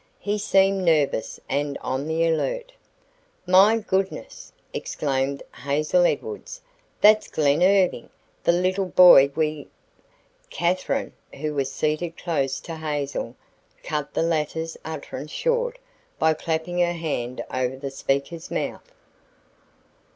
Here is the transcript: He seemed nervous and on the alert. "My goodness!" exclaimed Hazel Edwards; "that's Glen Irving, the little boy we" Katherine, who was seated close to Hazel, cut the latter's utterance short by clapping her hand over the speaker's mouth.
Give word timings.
He 0.17 0.39
seemed 0.39 0.81
nervous 0.83 1.39
and 1.47 1.77
on 1.83 2.07
the 2.07 2.25
alert. 2.25 2.71
"My 3.45 3.77
goodness!" 3.77 4.51
exclaimed 4.73 5.43
Hazel 5.63 6.07
Edwards; 6.07 6.59
"that's 7.01 7.29
Glen 7.29 7.61
Irving, 7.61 8.09
the 8.43 8.51
little 8.51 8.87
boy 8.87 9.29
we" 9.35 9.67
Katherine, 10.59 11.13
who 11.39 11.53
was 11.53 11.71
seated 11.71 12.17
close 12.17 12.59
to 12.61 12.77
Hazel, 12.77 13.35
cut 13.83 14.15
the 14.15 14.23
latter's 14.23 14.75
utterance 14.83 15.29
short 15.29 15.77
by 16.17 16.33
clapping 16.33 16.79
her 16.79 16.93
hand 16.93 17.43
over 17.53 17.77
the 17.77 17.91
speaker's 17.91 18.49
mouth. 18.49 18.91